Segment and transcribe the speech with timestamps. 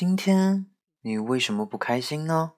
[0.00, 0.64] 今天
[1.02, 2.52] 你为什么不开心呢？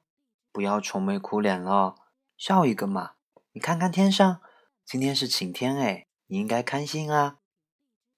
[0.53, 1.97] 不要愁眉苦脸了，
[2.37, 3.15] 笑一个嘛！
[3.51, 4.41] 你看看天上，
[4.85, 7.39] 今天是晴天哎，你应该开心啊。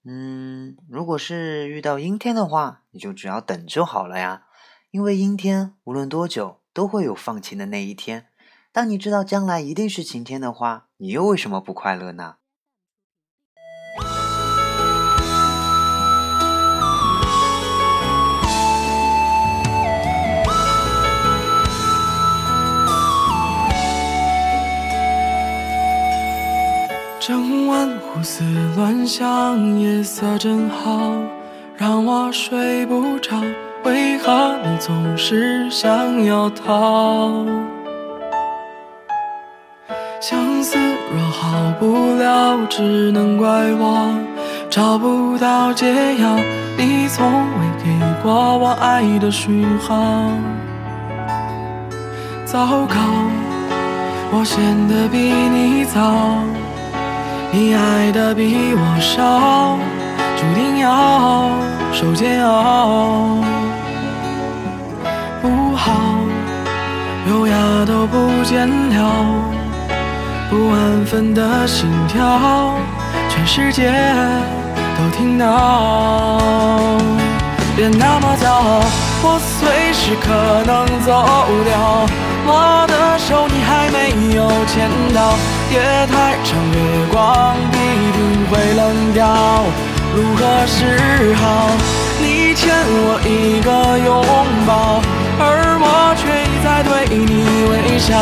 [0.05, 4.45] 嗯，如果是遇到阴天的话，你就只要等就好了呀。
[4.90, 8.27] 因为阴天无论多久都会有放晴的那一天。
[8.72, 12.37] 当你知道将来一定是晴天的话，你又为什么不快乐呢？
[27.27, 28.45] 整晚胡思
[28.77, 31.01] 乱想，夜色真好，
[31.74, 33.41] 让我睡不着。
[33.83, 37.47] 为何你总是想要逃？
[40.20, 44.14] 相思若好不了，只能怪我
[44.69, 45.86] 找不到解
[46.16, 46.36] 药。
[46.77, 49.97] 你从未给过我爱的讯号。
[52.44, 52.97] 糟糕，
[54.31, 56.12] 我陷得比你早。
[57.56, 59.78] 你爱的比我少，
[60.36, 61.48] 注定要
[61.92, 63.38] 受煎熬。
[65.41, 65.92] 不好，
[67.28, 67.55] 优雅
[67.86, 69.25] 都不见了，
[70.50, 72.75] 不安分的心跳，
[73.28, 73.92] 全世界
[74.98, 76.41] 都听到。
[77.77, 78.82] 别那么骄傲，
[79.22, 80.27] 我随时可
[80.66, 81.12] 能走
[81.64, 81.70] 掉。
[82.47, 82.94] 我的
[84.67, 85.37] 签到，
[85.70, 86.79] 夜太长，月
[87.12, 87.77] 光必
[88.12, 88.19] 定
[88.51, 89.23] 会冷掉。
[90.15, 91.71] 如何是好？
[92.21, 94.09] 你欠我一个拥
[94.67, 95.03] 抱，
[95.39, 95.43] 而
[95.81, 98.15] 我却一再对你微笑。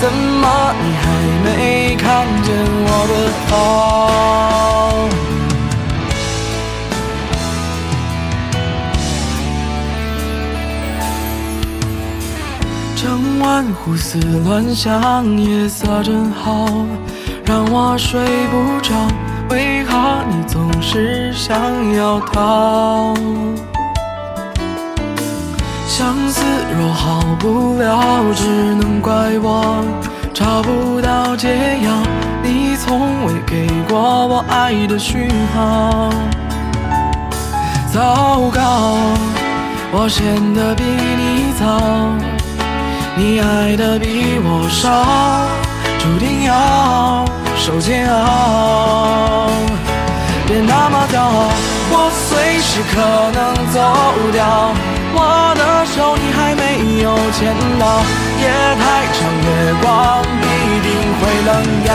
[0.00, 1.04] 怎么你还
[1.42, 2.46] 没看见
[2.84, 3.12] 我的
[3.48, 3.50] 好？
[13.66, 16.66] 胡思乱想，夜色真好，
[17.44, 18.94] 让我睡不着。
[19.50, 21.56] 为何你总是想
[21.94, 23.14] 要逃？
[25.86, 26.44] 相思
[26.78, 29.84] 若好不了，只能怪我
[30.32, 31.90] 找不到解药。
[32.42, 36.10] 你从未给过我爱的讯号。
[37.92, 38.96] 糟糕，
[39.92, 42.37] 我陷得比你早。
[43.18, 44.86] 你爱的比我少，
[45.98, 47.24] 注定要
[47.56, 49.50] 受煎熬。
[50.46, 51.50] 别那么骄傲，
[51.90, 53.02] 我随时可
[53.34, 53.42] 能
[53.74, 53.82] 走
[54.30, 54.70] 掉。
[55.18, 58.06] 我的手你还没有牵到，
[58.38, 58.46] 夜
[58.78, 60.46] 太长，月光必
[60.86, 61.50] 定会冷
[61.82, 61.90] 掉。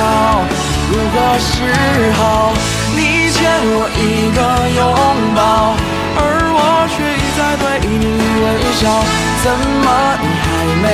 [0.92, 1.56] 如何是
[2.20, 2.52] 好？
[2.98, 4.38] 你欠我一个
[4.76, 4.84] 拥
[5.34, 5.40] 抱，
[6.20, 6.60] 而我
[6.92, 7.66] 却在对
[7.98, 8.06] 你
[8.44, 8.46] 微
[8.80, 8.82] 笑。
[9.44, 9.88] 怎么
[10.22, 10.48] 你还
[10.82, 10.86] 没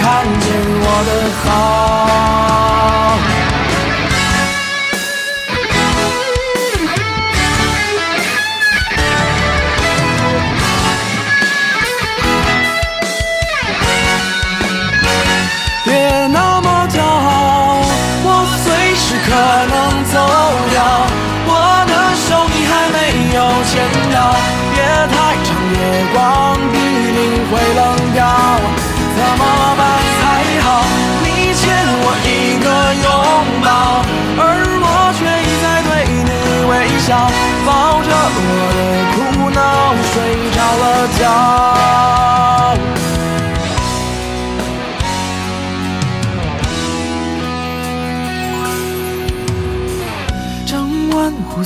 [0.00, 0.02] 看
[0.40, 0.44] 见
[0.82, 1.10] 我的
[1.44, 3.41] 好？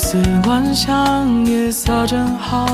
[0.06, 2.64] 晚胡思乱想，夜色真好，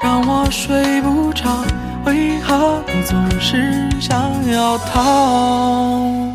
[0.00, 1.64] 让我睡不着。
[2.06, 6.30] 为何你总是想要逃？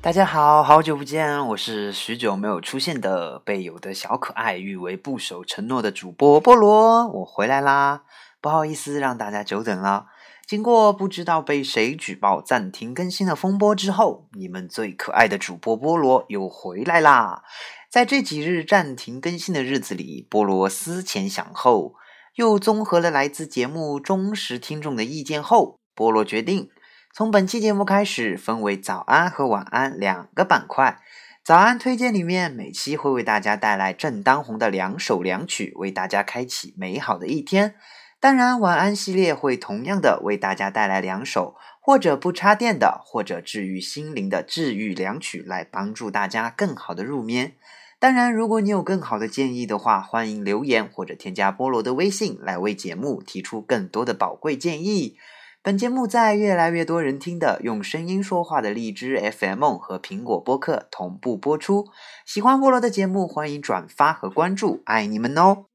[0.00, 8.00] 大家好，好久不见，我是许久没有出现的被有的小可爱誉为不守承诺的主播菠萝，我回来啦！
[8.40, 10.06] 不好意思让大家久等了。
[10.50, 17.44] 经过不知道被谁举报暂停更新的风波之后，你们最可爱的主播菠萝又回来啦！
[17.88, 21.94] 在这几日暂停更新的日子里，菠萝思前想后，
[22.34, 26.68] 又综合了来自节目忠实听众的意见后，菠萝决定。
[27.14, 31.00] 从本期节目开始，分为早安和晚安两个板块。
[31.44, 37.76] 早安推荐里面，每期会为大家带来正当红的两首两曲，为大家开启美好的一天。
[38.20, 41.56] 当然，晚安系列会同样的为大家带来两首。
[41.82, 47.54] 或者不插电的，或者治愈心灵的治愈良曲，来帮助大家更好的入眠。
[47.98, 55.16] 当然，如果你有更好的建议的话，欢迎留言或者添加菠萝的微信来为节目提出更多的宝贵建议。
[55.62, 61.86] 本节目在越来越多人听的用声音说话的荔枝 FM 和苹果播客同步播出。
[62.26, 65.69] 喜欢菠萝的节目，欢迎转发和关注，爱你们哦！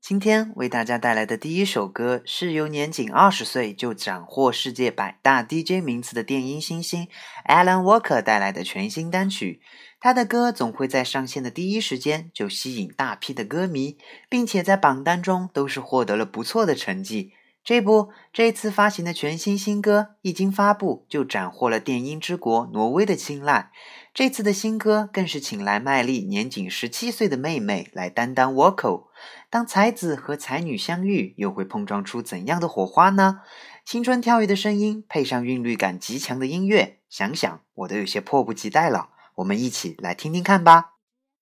[0.00, 7.06] 今天为大家带来的第一首歌，是由年仅二十岁就斩获世界百大 DJ 名次的电音新星
[7.46, 9.60] Alan Walker 带来的全新单曲。
[10.00, 13.98] 他的歌总会在上线的第一时间就吸引大批的歌迷，
[14.30, 17.34] 并且在榜单中都是获得了不错的成绩。
[17.62, 23.70] 这不，这次发行的全新新歌一经发布，就斩获了电音之国挪威的青睐。
[24.14, 29.09] 这次的新歌更是请来麦莉年仅十七岁的妹妹来担当 vocal。
[29.48, 33.40] 当才子和才女相遇，又会碰撞出怎样的火花呢？
[33.84, 39.08] 青春跳跃的声音配上韵律感极强的音乐，想想我都有些迫不及待了。
[39.36, 40.92] 我们一起来听听看吧。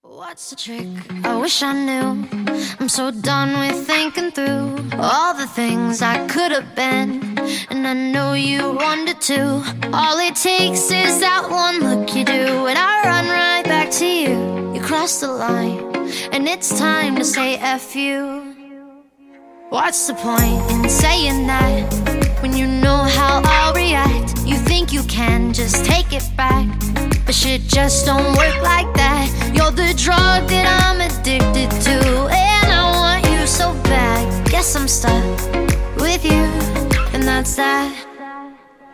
[0.02, 0.86] What's the trick?
[1.22, 2.26] I wish I knew.
[2.78, 7.36] I'm so done with thinking through all the things I could have been.
[7.69, 9.62] And I know you wanted to.
[9.92, 14.06] All it takes is that one look you do, and I run right back to
[14.06, 14.72] you.
[14.74, 15.88] You cross the line,
[16.32, 18.55] and it's time to say F you.
[19.70, 24.38] What's the point in saying that when you know how I'll react?
[24.46, 26.66] You think you can just take it back.
[27.26, 29.28] But shit just don't work like that.
[29.55, 32.28] You're the drug that I'm addicted to.
[32.32, 34.49] And I want you so bad.
[34.50, 35.25] Guess I'm stuck
[36.00, 36.44] with you.
[37.12, 37.93] And that's that.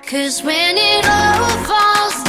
[0.05, 2.24] Cause when it all falls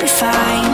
[0.00, 0.67] be fine,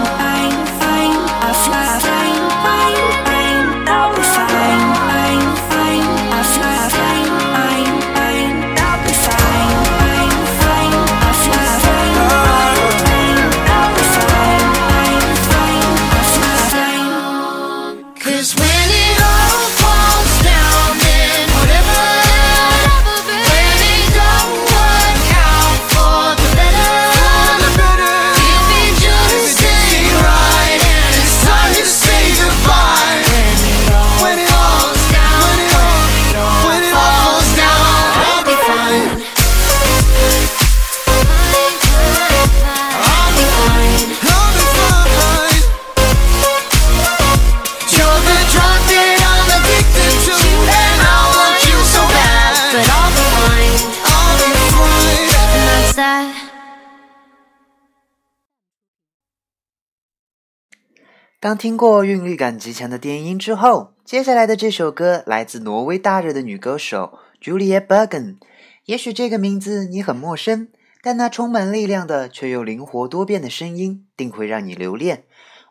[61.45, 68.37] 当听过韵律感极强的电音之后，接下来的这首歌来自挪威大热的女歌手 Julie Bergen。
[68.87, 70.69] 也许这个名字你很陌生，
[71.03, 75.25] 但那充满力量的却又灵活多变的声音，定会让你留恋。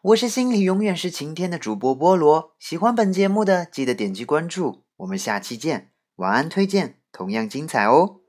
[0.03, 5.89] 我是心里永远是晴天的主播菠萝，喜欢本节目的记得点击关注，我们下期见。
[6.17, 8.22] 晚安推荐同样精彩哦。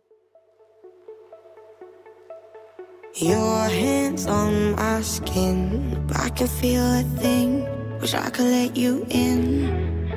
[3.16, 7.64] Your hands on my skin, but I can feel a thing.
[8.00, 10.10] Wish I could let you in.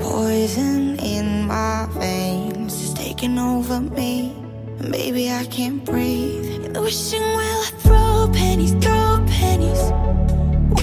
[0.00, 4.34] Poison in my veins is taking over me.
[4.90, 6.76] Baby, I can't breathe.
[6.76, 9.92] Wishing well, I throw pennies, throw pennies.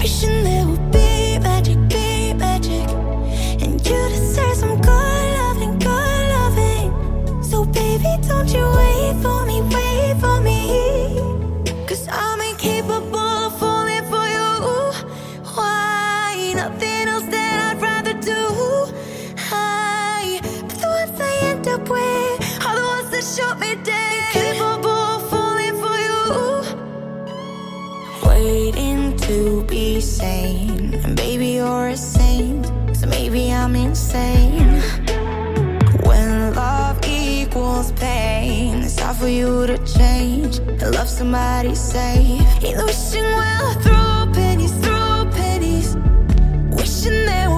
[0.00, 0.87] Wishing there were
[31.58, 34.80] you're a saint, so maybe I'm insane.
[36.06, 42.46] When love equals pain, it's hard for you to change and love somebody safe.
[42.62, 45.96] Ain't wishing well through pennies, through pennies,
[46.78, 47.57] wishing they were.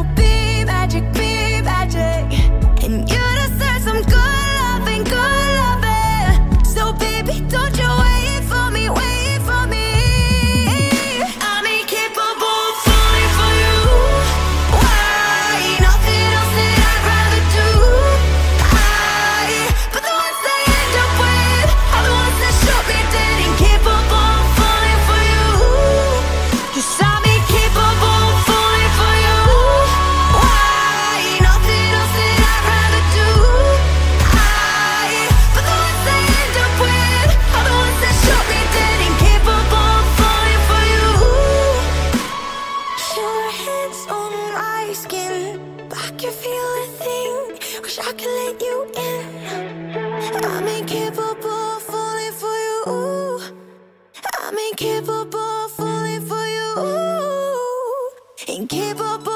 [58.48, 59.29] and keep up.